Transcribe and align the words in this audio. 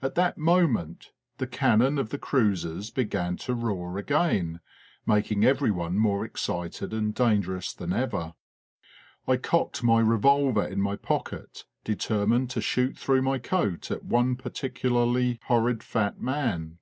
At 0.00 0.14
that 0.14 0.38
moment 0.38 1.10
the 1.38 1.48
cannon 1.48 1.98
of 1.98 2.10
the 2.10 2.16
cruisers 2.16 2.90
began 2.92 3.36
to 3.38 3.54
roar 3.56 3.98
again, 3.98 4.60
making 5.04 5.44
everyone 5.44 5.98
more 5.98 6.24
excited 6.24 6.92
and 6.92 7.12
dangerous 7.12 7.72
than 7.74 7.92
ever. 7.92 8.34
I 9.26 9.36
cocked 9.36 9.82
my 9.82 9.98
revolver 9.98 10.64
in 10.64 10.80
my 10.80 10.94
pocket 10.94 11.64
de 11.82 11.96
termined 11.96 12.50
to 12.50 12.60
shoot 12.60 12.96
through 12.96 13.22
my 13.22 13.38
coat 13.38 13.90
at 13.90 14.04
one 14.04 14.36
particularly 14.36 15.40
horrid 15.46 15.82
fat 15.82 16.20
man. 16.20 16.78